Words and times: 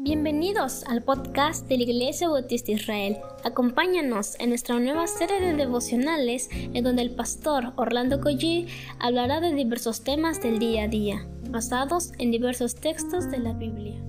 Bienvenidos 0.00 0.84
al 0.84 1.02
podcast 1.02 1.66
de 1.66 1.76
la 1.76 1.82
Iglesia 1.82 2.28
Bautista 2.28 2.70
Israel. 2.70 3.16
Acompáñanos 3.42 4.36
en 4.38 4.50
nuestra 4.50 4.78
nueva 4.78 5.08
serie 5.08 5.40
de 5.40 5.54
devocionales 5.54 6.48
en 6.52 6.84
donde 6.84 7.02
el 7.02 7.16
pastor 7.16 7.72
Orlando 7.74 8.20
Collie 8.20 8.68
hablará 9.00 9.40
de 9.40 9.52
diversos 9.52 10.04
temas 10.04 10.40
del 10.40 10.60
día 10.60 10.84
a 10.84 10.88
día, 10.88 11.26
basados 11.50 12.12
en 12.18 12.30
diversos 12.30 12.76
textos 12.76 13.28
de 13.28 13.38
la 13.40 13.54
Biblia. 13.54 14.00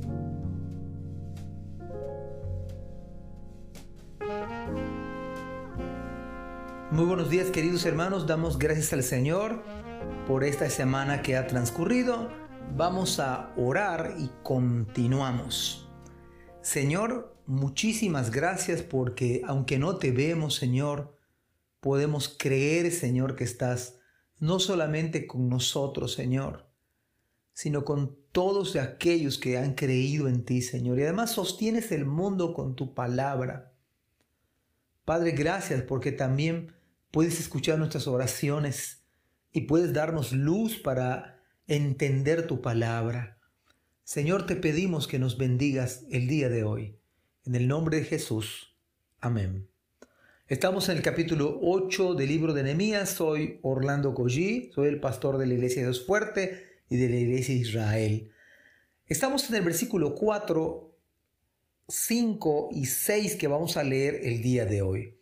Muy 6.91 7.05
buenos 7.05 7.31
días 7.31 7.49
queridos 7.49 7.83
hermanos, 7.87 8.27
damos 8.27 8.59
gracias 8.59 8.93
al 8.93 9.01
Señor 9.01 9.63
por 10.27 10.43
esta 10.43 10.69
semana 10.69 11.23
que 11.23 11.35
ha 11.35 11.47
transcurrido 11.47 12.38
vamos 12.75 13.19
a 13.19 13.53
orar 13.57 14.15
y 14.19 14.29
continuamos. 14.43 15.87
Señor, 16.61 17.35
muchísimas 17.45 18.31
gracias 18.31 18.81
porque 18.81 19.41
aunque 19.45 19.77
no 19.77 19.97
te 19.97 20.11
vemos, 20.11 20.55
Señor, 20.55 21.17
podemos 21.79 22.35
creer, 22.37 22.91
Señor, 22.91 23.35
que 23.35 23.43
estás 23.43 23.99
no 24.39 24.59
solamente 24.59 25.27
con 25.27 25.49
nosotros, 25.49 26.13
Señor, 26.13 26.69
sino 27.53 27.83
con 27.83 28.17
todos 28.31 28.75
aquellos 28.75 29.37
que 29.37 29.57
han 29.57 29.73
creído 29.73 30.27
en 30.27 30.45
ti, 30.45 30.61
Señor. 30.61 30.99
Y 30.99 31.03
además 31.03 31.31
sostienes 31.31 31.91
el 31.91 32.05
mundo 32.05 32.53
con 32.53 32.75
tu 32.75 32.93
palabra. 32.93 33.73
Padre, 35.05 35.31
gracias 35.31 35.81
porque 35.81 36.11
también 36.11 36.73
puedes 37.11 37.39
escuchar 37.39 37.79
nuestras 37.79 38.07
oraciones 38.07 39.03
y 39.51 39.61
puedes 39.61 39.93
darnos 39.93 40.31
luz 40.31 40.77
para 40.77 41.38
entender 41.69 42.47
tu 42.47 42.61
palabra. 42.61 43.37
Señor, 44.03 44.47
te 44.47 44.55
pedimos 44.55 45.07
que 45.07 45.19
nos 45.19 45.37
bendigas 45.37 46.03
el 46.09 46.27
día 46.27 46.49
de 46.49 46.63
hoy. 46.63 46.97
En 47.45 47.53
el 47.53 47.67
nombre 47.67 47.97
de 47.97 48.05
Jesús. 48.05 48.75
Amén. 49.21 49.69
Estamos 50.47 50.89
en 50.89 50.97
el 50.97 51.03
capítulo 51.03 51.59
8 51.61 52.15
del 52.15 52.27
libro 52.27 52.53
de 52.53 52.63
Nehemías. 52.63 53.11
Soy 53.11 53.59
Orlando 53.61 54.15
Collí, 54.15 54.71
soy 54.73 54.87
el 54.87 54.99
pastor 54.99 55.37
de 55.37 55.45
la 55.45 55.53
Iglesia 55.53 55.83
de 55.83 55.89
Dios 55.89 56.03
Fuerte 56.07 56.79
y 56.89 56.97
de 56.97 57.07
la 57.07 57.17
Iglesia 57.17 57.53
de 57.53 57.61
Israel. 57.61 58.31
Estamos 59.05 59.47
en 59.47 59.57
el 59.57 59.61
versículo 59.61 60.15
4, 60.15 60.97
5 61.87 62.69
y 62.71 62.87
6 62.87 63.35
que 63.35 63.47
vamos 63.47 63.77
a 63.77 63.83
leer 63.83 64.21
el 64.23 64.41
día 64.41 64.65
de 64.65 64.81
hoy. 64.81 65.19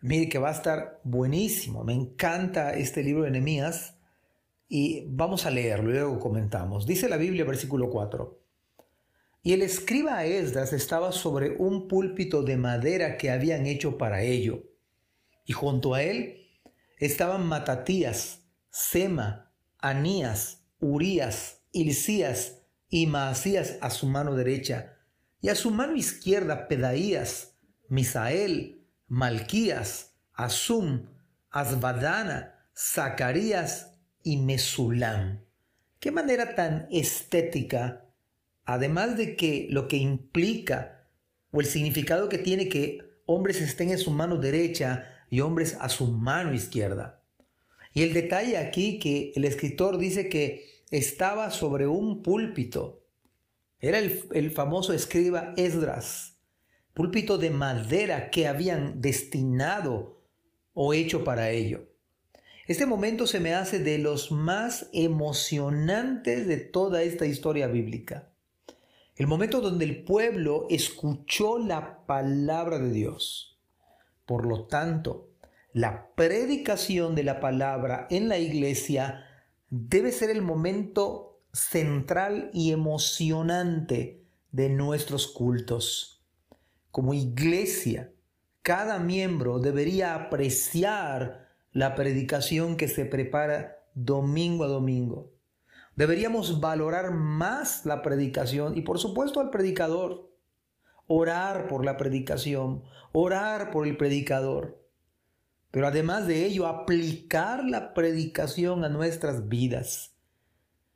Mire 0.00 0.30
que 0.30 0.38
va 0.38 0.48
a 0.48 0.54
estar 0.54 1.02
buenísimo. 1.04 1.84
Me 1.84 1.92
encanta 1.92 2.74
este 2.74 3.02
libro 3.02 3.24
de 3.24 3.32
Nehemías 3.32 3.94
y 4.68 5.06
vamos 5.08 5.46
a 5.46 5.50
leerlo 5.50 5.90
luego 5.90 6.18
comentamos. 6.18 6.86
Dice 6.86 7.08
la 7.08 7.16
Biblia, 7.16 7.44
versículo 7.44 7.90
4. 7.90 8.40
Y 9.42 9.52
el 9.52 9.62
escriba 9.62 10.24
Esdras 10.24 10.72
estaba 10.72 11.12
sobre 11.12 11.56
un 11.58 11.86
púlpito 11.86 12.42
de 12.42 12.56
madera 12.56 13.18
que 13.18 13.30
habían 13.30 13.66
hecho 13.66 13.98
para 13.98 14.22
ello. 14.22 14.62
Y 15.44 15.52
junto 15.52 15.94
a 15.94 16.02
él 16.02 16.48
estaban 16.98 17.46
Matatías, 17.46 18.46
Sema, 18.70 19.52
Anías, 19.78 20.64
Urías, 20.80 21.62
Ilcías 21.72 22.62
y 22.88 23.06
Maasías 23.06 23.76
a 23.82 23.90
su 23.90 24.06
mano 24.06 24.34
derecha, 24.34 24.96
y 25.40 25.50
a 25.50 25.54
su 25.54 25.70
mano 25.70 25.94
izquierda 25.94 26.68
Pedaías, 26.68 27.58
Misael, 27.88 28.86
Malquías, 29.08 30.14
Asum, 30.32 31.06
Asbadana, 31.50 32.66
Zacarías 32.74 33.93
y 34.24 34.38
Mesulam. 34.38 35.44
Qué 36.00 36.10
manera 36.10 36.56
tan 36.56 36.88
estética, 36.90 38.06
además 38.64 39.16
de 39.16 39.36
que 39.36 39.68
lo 39.70 39.86
que 39.86 39.98
implica 39.98 41.08
o 41.52 41.60
el 41.60 41.66
significado 41.66 42.28
que 42.28 42.38
tiene 42.38 42.68
que 42.68 42.98
hombres 43.26 43.60
estén 43.60 43.90
en 43.90 43.98
su 43.98 44.10
mano 44.10 44.36
derecha 44.36 45.08
y 45.30 45.40
hombres 45.40 45.76
a 45.80 45.88
su 45.88 46.08
mano 46.08 46.52
izquierda. 46.52 47.22
Y 47.92 48.02
el 48.02 48.12
detalle 48.12 48.58
aquí 48.58 48.98
que 48.98 49.32
el 49.36 49.44
escritor 49.44 49.98
dice 49.98 50.28
que 50.28 50.82
estaba 50.90 51.50
sobre 51.50 51.86
un 51.86 52.22
púlpito. 52.22 53.06
Era 53.78 53.98
el, 53.98 54.26
el 54.32 54.50
famoso 54.50 54.92
escriba 54.92 55.54
Esdras, 55.56 56.38
púlpito 56.92 57.38
de 57.38 57.50
madera 57.50 58.30
que 58.30 58.48
habían 58.48 59.00
destinado 59.00 60.22
o 60.72 60.92
hecho 60.92 61.22
para 61.22 61.50
ello. 61.50 61.93
Este 62.66 62.86
momento 62.86 63.26
se 63.26 63.40
me 63.40 63.52
hace 63.52 63.78
de 63.78 63.98
los 63.98 64.32
más 64.32 64.88
emocionantes 64.94 66.46
de 66.46 66.56
toda 66.56 67.02
esta 67.02 67.26
historia 67.26 67.66
bíblica. 67.66 68.30
El 69.16 69.26
momento 69.26 69.60
donde 69.60 69.84
el 69.84 70.02
pueblo 70.02 70.66
escuchó 70.70 71.58
la 71.58 72.06
palabra 72.06 72.78
de 72.78 72.90
Dios. 72.90 73.60
Por 74.24 74.46
lo 74.46 74.64
tanto, 74.64 75.28
la 75.74 76.08
predicación 76.14 77.14
de 77.14 77.24
la 77.24 77.38
palabra 77.38 78.06
en 78.08 78.30
la 78.30 78.38
iglesia 78.38 79.26
debe 79.68 80.10
ser 80.10 80.30
el 80.30 80.40
momento 80.40 81.42
central 81.52 82.50
y 82.54 82.72
emocionante 82.72 84.24
de 84.52 84.70
nuestros 84.70 85.26
cultos. 85.26 86.24
Como 86.90 87.12
iglesia, 87.12 88.10
cada 88.62 88.98
miembro 88.98 89.58
debería 89.58 90.14
apreciar 90.14 91.43
la 91.74 91.96
predicación 91.96 92.76
que 92.76 92.86
se 92.86 93.04
prepara 93.04 93.84
domingo 93.94 94.62
a 94.62 94.68
domingo. 94.68 95.32
Deberíamos 95.96 96.60
valorar 96.60 97.10
más 97.10 97.84
la 97.84 98.00
predicación 98.00 98.78
y 98.78 98.82
por 98.82 98.98
supuesto 98.98 99.40
al 99.40 99.50
predicador. 99.50 100.32
Orar 101.08 101.66
por 101.66 101.84
la 101.84 101.96
predicación, 101.96 102.84
orar 103.12 103.72
por 103.72 103.86
el 103.88 103.96
predicador. 103.96 104.82
Pero 105.72 105.88
además 105.88 106.28
de 106.28 106.46
ello, 106.46 106.68
aplicar 106.68 107.64
la 107.64 107.92
predicación 107.92 108.84
a 108.84 108.88
nuestras 108.88 109.48
vidas. 109.48 110.16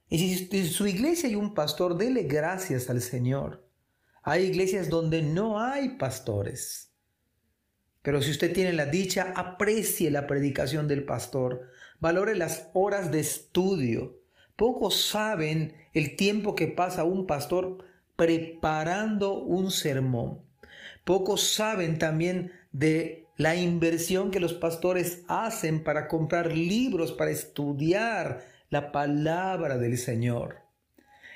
Y 0.09 0.19
si 0.19 0.49
en 0.57 0.67
su 0.67 0.87
iglesia 0.87 1.29
hay 1.29 1.35
un 1.35 1.55
pastor, 1.55 1.99
dele 1.99 2.23
gracias 2.23 2.89
al 2.89 3.03
Señor. 3.03 3.69
Hay 4.23 4.45
iglesias 4.45 4.89
donde 4.89 5.23
no 5.23 5.61
hay 5.61 5.97
pastores. 5.99 6.88
Pero 8.09 8.23
si 8.23 8.31
usted 8.31 8.55
tiene 8.55 8.73
la 8.73 8.87
dicha, 8.87 9.35
aprecie 9.37 10.11
la 10.11 10.27
predicación 10.27 10.89
del 10.89 11.05
pastor, 11.05 11.69
valore 12.01 12.35
las 12.37 12.71
horas 12.73 13.11
de 13.11 13.21
estudio. 13.21 14.23
Pocos 14.57 14.99
saben 15.09 15.75
el 15.93 16.17
tiempo 16.17 16.55
que 16.55 16.69
pasa 16.69 17.05
un 17.05 17.27
pastor 17.27 17.85
preparando 18.17 19.35
un 19.35 19.71
sermón. 19.71 20.41
Pocos 21.05 21.53
saben 21.53 21.99
también 21.99 22.53
de 22.73 23.27
la 23.37 23.57
inversión 23.57 24.31
que 24.31 24.41
los 24.41 24.55
pastores 24.55 25.25
hacen 25.29 25.85
para 25.85 26.09
comprar 26.09 26.57
libros, 26.57 27.13
para 27.13 27.31
estudiar 27.31 28.41
la 28.71 28.91
palabra 28.91 29.77
del 29.77 29.99
Señor. 29.99 30.61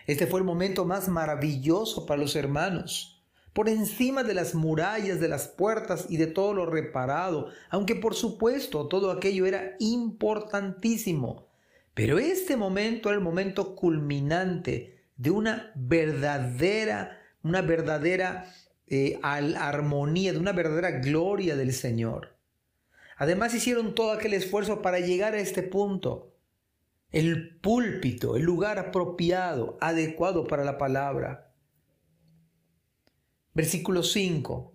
Este 0.06 0.26
fue 0.26 0.40
el 0.40 0.46
momento 0.46 0.86
más 0.86 1.06
maravilloso 1.08 2.06
para 2.06 2.22
los 2.22 2.34
hermanos 2.34 3.11
por 3.52 3.68
encima 3.68 4.22
de 4.22 4.34
las 4.34 4.54
murallas, 4.54 5.20
de 5.20 5.28
las 5.28 5.48
puertas 5.48 6.06
y 6.08 6.16
de 6.16 6.26
todo 6.26 6.54
lo 6.54 6.66
reparado, 6.66 7.48
aunque 7.68 7.94
por 7.94 8.14
supuesto 8.14 8.88
todo 8.88 9.10
aquello 9.10 9.46
era 9.46 9.76
importantísimo. 9.78 11.48
Pero 11.94 12.18
este 12.18 12.56
momento 12.56 13.10
era 13.10 13.18
el 13.18 13.24
momento 13.24 13.76
culminante 13.76 15.02
de 15.16 15.30
una 15.30 15.70
verdadera, 15.74 17.20
una 17.42 17.60
verdadera 17.60 18.46
eh, 18.86 19.20
armonía, 19.22 20.32
de 20.32 20.38
una 20.38 20.52
verdadera 20.52 20.92
gloria 20.92 21.54
del 21.54 21.74
Señor. 21.74 22.34
Además 23.18 23.54
hicieron 23.54 23.94
todo 23.94 24.12
aquel 24.12 24.32
esfuerzo 24.32 24.80
para 24.80 25.00
llegar 25.00 25.34
a 25.34 25.38
este 25.38 25.62
punto. 25.62 26.34
El 27.10 27.56
púlpito, 27.58 28.36
el 28.36 28.42
lugar 28.42 28.78
apropiado, 28.78 29.76
adecuado 29.82 30.46
para 30.46 30.64
la 30.64 30.78
palabra. 30.78 31.51
Versículo 33.54 34.02
5. 34.02 34.72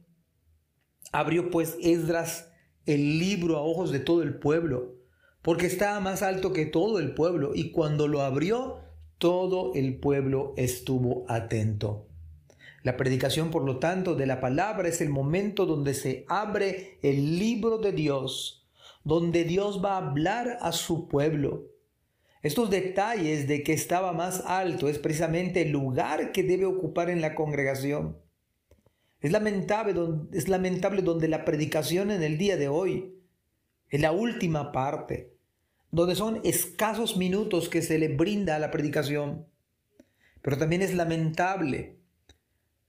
Abrió 1.12 1.50
pues 1.50 1.77
Esdras 1.81 2.51
el 2.85 3.18
libro 3.18 3.57
a 3.57 3.62
ojos 3.62 3.91
de 3.91 4.00
todo 4.00 4.21
el 4.21 4.38
pueblo, 4.38 4.94
porque 5.41 5.65
estaba 5.65 6.00
más 6.00 6.21
alto 6.21 6.53
que 6.53 6.68
todo 6.68 7.00
el 7.00 7.15
pueblo, 7.15 7.53
y 7.56 7.71
cuando 7.71 8.07
lo 8.07 8.21
abrió, 8.21 8.81
todo 9.18 9.74
el 9.74 10.00
pueblo 10.00 10.53
estuvo 10.57 11.25
atento. 11.27 12.07
La 12.83 12.97
predicación, 12.97 13.50
por 13.50 13.63
lo 13.63 13.79
tanto, 13.79 14.13
de 14.13 14.27
la 14.27 14.39
palabra 14.39 14.88
es 14.88 15.01
el 15.01 15.09
momento 15.09 15.65
donde 15.65 15.95
se 15.95 16.25
abre 16.29 17.00
el 17.01 17.39
libro 17.39 17.79
de 17.79 17.94
Dios, 17.94 18.68
donde 19.03 19.44
Dios 19.44 19.83
va 19.83 19.94
a 19.94 20.09
hablar 20.09 20.59
a 20.62 20.71
su 20.71 21.07
pueblo. 21.07 21.65
Estos 22.44 22.69
detalles 22.69 23.47
de 23.47 23.63
que 23.63 23.74
estaba 23.74 24.13
más 24.13 24.44
alto 24.45 24.88
es 24.88 25.00
precisamente 25.00 25.63
el 25.63 25.71
lugar 25.71 26.31
que 26.31 26.44
debe 26.44 26.65
ocupar 26.65 27.09
en 27.09 27.21
la 27.21 27.33
congregación. 27.33 28.26
Es 29.19 29.31
lamentable, 29.31 29.96
es 30.31 30.48
lamentable 30.48 31.02
donde 31.02 31.28
la 31.28 31.44
predicación 31.44 32.12
en 32.12 32.24
el 32.24 32.38
día 32.38 32.58
de 32.58 32.68
hoy, 32.68 33.16
en 33.90 34.02
la 34.02 34.12
última 34.12 34.72
parte, 34.72 35.34
donde 35.92 36.16
son 36.16 36.42
escasos 36.44 37.18
minutos 37.18 37.69
que 37.69 37.81
se 37.81 37.98
le 37.98 38.10
brinda 38.10 38.56
a 38.56 38.60
la 38.60 38.72
predicación. 38.72 39.48
Pero 40.42 40.58
también 40.58 40.81
es 40.81 40.94
lamentable 40.94 41.98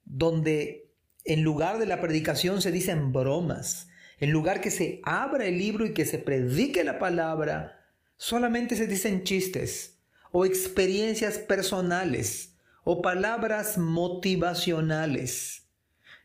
donde 0.04 0.90
en 1.24 1.42
lugar 1.42 1.78
de 1.78 1.86
la 1.86 2.00
predicación 2.00 2.62
se 2.62 2.72
dicen 2.72 3.12
bromas, 3.12 3.88
en 4.18 4.30
lugar 4.30 4.60
que 4.60 4.70
se 4.70 5.00
abra 5.04 5.46
el 5.46 5.58
libro 5.58 5.86
y 5.86 5.94
que 5.94 6.04
se 6.04 6.18
predique 6.18 6.82
la 6.84 6.98
palabra, 6.98 7.86
solamente 8.16 8.76
se 8.76 8.86
dicen 8.86 9.22
chistes 9.24 9.98
o 10.32 10.44
experiencias 10.44 11.38
personales 11.38 12.54
o 12.84 13.00
palabras 13.00 13.78
motivacionales. 13.78 15.67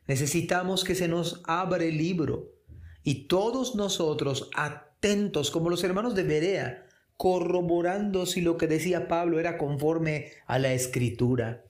Necesitamos 0.08 0.84
que 0.84 0.96
se 0.96 1.08
nos 1.08 1.42
abra 1.46 1.84
el 1.84 1.98
libro 1.98 2.52
y 3.04 3.28
todos 3.28 3.76
nosotros 3.76 4.50
atentos 4.56 5.52
como 5.52 5.70
los 5.70 5.84
hermanos 5.84 6.16
de 6.16 6.24
Berea, 6.24 6.88
corroborando 7.18 8.26
si 8.26 8.42
lo 8.42 8.58
que 8.58 8.68
decía 8.68 9.08
Pablo 9.08 9.40
era 9.40 9.58
conforme 9.58 10.32
a 10.46 10.60
la 10.60 10.74
escritura. 10.74 11.66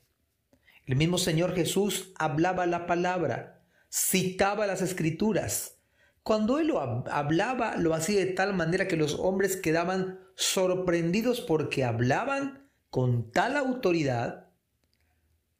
El 0.86 0.96
mismo 0.96 1.18
Señor 1.18 1.54
Jesús 1.56 2.12
hablaba 2.18 2.66
la 2.66 2.86
palabra, 2.88 3.62
citaba 3.92 4.68
las 4.68 4.82
escrituras. 4.82 5.80
Cuando 6.24 6.60
él 6.60 6.68
lo 6.68 6.80
hablaba, 6.80 7.78
lo 7.78 7.94
hacía 7.94 8.20
de 8.20 8.28
tal 8.28 8.54
manera 8.54 8.88
que 8.88 8.96
los 8.96 9.20
hombres 9.20 9.58
quedaban 9.58 10.20
sorprendidos 10.36 11.42
porque 11.42 11.84
hablaban 11.84 12.70
con 12.90 13.32
tal 13.32 13.58
autoridad 13.58 14.50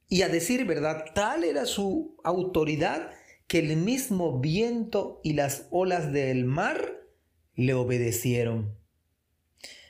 y 0.08 0.22
a 0.22 0.28
decir 0.28 0.64
verdad, 0.64 1.04
tal 1.14 1.44
era 1.44 1.66
su 1.66 2.16
autoridad 2.24 3.10
que 3.46 3.58
el 3.58 3.76
mismo 3.76 4.40
viento 4.40 5.20
y 5.22 5.34
las 5.34 5.66
olas 5.70 6.12
del 6.12 6.44
mar 6.44 7.00
le 7.54 7.74
obedecieron. 7.74 8.76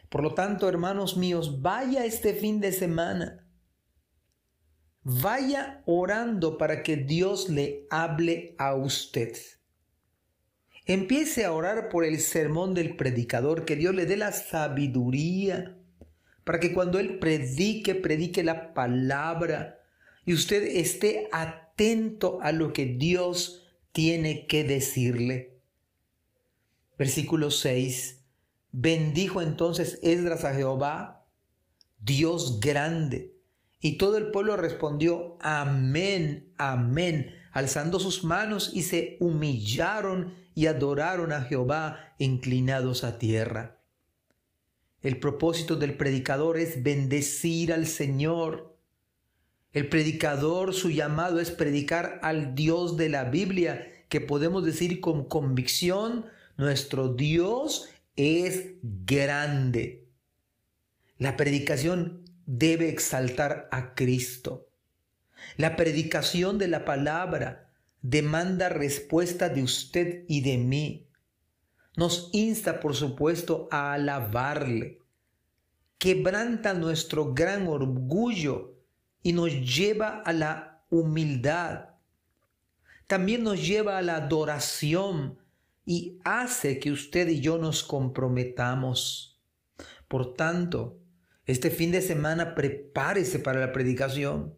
Por 0.09 0.23
lo 0.23 0.35
tanto, 0.35 0.69
hermanos 0.69 1.17
míos, 1.17 1.61
vaya 1.63 2.05
este 2.05 2.35
fin 2.35 2.61
de 2.61 2.73
semana. 2.73 3.49
Vaya 5.03 5.83
orando 5.87 6.57
para 6.57 6.83
que 6.83 6.97
Dios 6.97 7.49
le 7.49 7.87
hable 7.91 8.55
a 8.59 8.75
usted. 8.75 9.37
Empiece 10.87 11.45
a 11.45 11.53
orar 11.53 11.89
por 11.89 12.05
el 12.05 12.21
sermón 12.21 12.75
del 12.75 12.97
predicador, 12.97 13.65
que 13.65 13.77
Dios 13.77 13.95
le 13.95 14.07
dé 14.07 14.17
la 14.17 14.33
sabiduría 14.33 15.77
para 16.45 16.61
que 16.61 16.73
cuando 16.73 16.99
Él 16.99 17.19
predique, 17.19 17.95
predique 17.95 18.45
la 18.45 18.75
palabra 18.75 19.81
y 20.25 20.35
usted 20.35 20.63
esté 20.63 21.29
atento 21.33 22.39
a 22.43 22.53
lo 22.53 22.73
que 22.73 22.87
Dios 22.87 23.67
tiene 23.93 24.47
que 24.47 24.65
decirle. 24.65 25.59
Versículo 26.99 27.51
6. 27.51 28.21
Bendijo 28.73 29.41
entonces 29.41 29.99
Esdras 30.03 30.45
a 30.45 30.55
Jehová, 30.55 31.27
Dios 32.01 32.61
grande. 32.61 33.35
Y 33.81 33.99
todo 33.99 34.17
el 34.17 34.31
pueblo 34.31 34.57
respondió, 34.57 35.37
amén, 35.41 36.53
amén, 36.57 37.35
alzando 37.53 38.01
sus 38.01 38.25
manos 38.25 38.71
y 38.73 38.83
se 38.83 39.17
humillaron 39.21 40.35
y 40.55 40.67
adoraron 40.67 41.33
a 41.33 41.43
Jehová 41.43 42.15
inclinados 42.19 43.05
a 43.05 43.19
tierra. 43.19 43.81
El 45.03 45.19
propósito 45.19 45.77
del 45.77 45.97
predicador 45.97 46.59
es 46.59 46.83
bendecir 46.83 47.73
al 47.73 47.87
Señor. 47.87 48.74
El 49.75 49.89
predicador, 49.89 50.73
su 50.73 50.91
llamado 50.91 51.41
es 51.41 51.51
predicar 51.51 52.21
al 52.23 52.55
Dios 52.55 52.97
de 52.97 53.09
la 53.09 53.25
Biblia, 53.25 53.91
que 54.09 54.21
podemos 54.21 54.65
decir 54.65 55.01
con 55.01 55.25
convicción, 55.25 56.27
nuestro 56.57 57.09
Dios 57.09 57.89
es 58.15 58.75
grande. 58.83 60.07
La 61.19 61.37
predicación 61.37 62.23
debe 62.47 62.89
exaltar 62.89 63.69
a 63.73 63.95
Cristo. 63.95 64.69
La 65.57 65.75
predicación 65.75 66.57
de 66.57 66.69
la 66.69 66.85
palabra 66.85 67.73
demanda 68.01 68.69
respuesta 68.69 69.49
de 69.49 69.65
usted 69.65 70.25
y 70.29 70.43
de 70.43 70.57
mí. 70.57 71.09
Nos 71.97 72.31
insta, 72.33 72.79
por 72.79 72.95
supuesto, 72.95 73.67
a 73.73 73.95
alabarle. 73.95 75.01
Quebranta 75.99 76.75
nuestro 76.75 77.35
gran 77.35 77.67
orgullo 77.67 78.74
y 79.25 79.33
nos 79.33 79.51
lleva 79.51 80.21
a 80.21 80.33
la 80.33 80.85
humildad. 80.91 81.89
También 83.09 83.43
nos 83.43 83.67
lleva 83.67 83.99
a 83.99 84.03
la 84.03 84.17
adoración 84.17 85.39
y 85.87 86.21
hace 86.25 86.79
que 86.79 86.93
usted 86.93 87.29
y 87.29 87.41
yo 87.41 87.59
nos 87.59 87.83
comprometamos. 87.83 89.43
Por 90.09 90.35
tanto, 90.35 91.01
este 91.47 91.71
fin 91.71 91.91
de 91.91 92.03
semana 92.03 92.55
prepárese 92.55 93.39
para 93.39 93.61
la 93.61 93.73
predicación. 93.73 94.57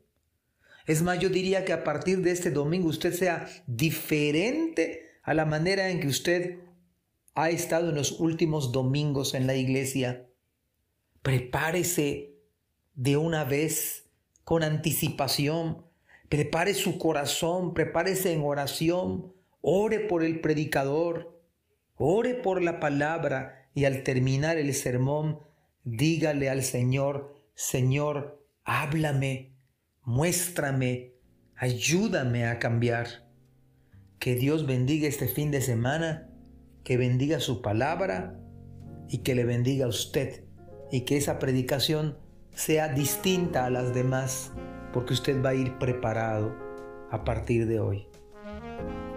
Es 0.85 1.01
más, 1.01 1.21
yo 1.21 1.29
diría 1.29 1.65
que 1.65 1.73
a 1.73 1.85
partir 1.85 2.23
de 2.23 2.33
este 2.33 2.51
domingo 2.51 2.89
usted 2.89 3.15
sea 3.15 3.49
diferente 3.69 5.21
a 5.23 5.33
la 5.33 5.45
manera 5.45 5.91
en 5.91 6.01
que 6.01 6.09
usted 6.09 6.59
ha 7.37 7.51
estado 7.51 7.91
en 7.91 7.95
los 7.95 8.19
últimos 8.19 8.73
domingos 8.73 9.35
en 9.35 9.47
la 9.47 9.55
iglesia. 9.55 10.29
Prepárese 11.23 12.35
de 12.95 13.17
una 13.17 13.45
vez, 13.45 14.06
con 14.47 14.63
anticipación. 14.63 15.85
Prepare 16.31 16.73
su 16.73 16.97
corazón, 16.97 17.75
prepárese 17.75 18.33
en 18.33 18.43
oración 18.43 19.37
ore 19.69 19.99
por 19.99 20.23
el 20.23 20.39
predicador, 20.41 21.43
ore 21.97 22.35
por 22.35 22.63
la 22.63 22.79
palabra 22.79 23.69
y 23.75 23.85
al 23.85 24.05
terminar 24.05 24.59
el 24.59 24.73
sermón, 24.75 25.41
dígale 25.83 26.49
al 26.49 26.63
Señor, 26.63 27.35
Señor, 27.57 28.47
háblame, 28.63 29.57
muéstrame, 30.05 31.15
ayúdame 31.57 32.47
a 32.47 32.61
cambiar. 32.61 33.29
Que 34.21 34.37
Dios 34.37 34.67
bendiga 34.67 35.09
este 35.09 35.27
fin 35.27 35.51
de 35.51 35.61
semana, 35.61 36.31
que 36.85 36.97
bendiga 36.97 37.41
su 37.41 37.61
palabra 37.61 38.39
y 39.09 39.25
que 39.25 39.35
le 39.35 39.45
bendiga 39.45 39.87
a 39.87 39.89
usted 39.89 40.45
y 40.93 41.01
que 41.01 41.17
esa 41.17 41.41
predicación 41.41 42.19
sea 42.57 42.89
distinta 42.89 43.67
a 43.67 43.71
las 43.71 43.95
demás 43.95 44.51
porque 44.93 45.13
usted 45.13 45.41
va 45.45 45.51
a 45.51 45.55
ir 45.55 45.79
preparado 45.79 46.53
a 47.11 47.23
partir 47.23 47.67
de 47.67 47.79
hoy. 47.79 48.09